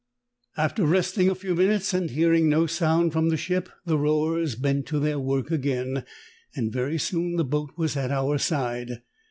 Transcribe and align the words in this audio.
"After 0.57 0.83
resting 0.83 1.29
a 1.29 1.35
few 1.35 1.53
minutes, 1.53 1.93
and 1.93 2.09
hearing 2.09 2.49
no 2.49 2.65
sound 2.65 3.13
from 3.13 3.29
the 3.29 3.37
ship 3.37 3.69
the 3.85 3.99
rowers 3.99 4.55
bent 4.55 4.87
to 4.87 4.99
their 4.99 5.17
Avork 5.19 5.51
again, 5.51 6.05
and 6.55 6.73
very 6.73 6.97
soon 6.97 7.35
the 7.35 7.45
boat 7.45 7.73
was 7.77 7.95
at 7.95 8.09
our 8.09 8.39
side. 8.39 9.03